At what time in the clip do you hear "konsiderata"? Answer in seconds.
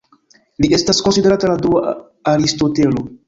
1.07-1.51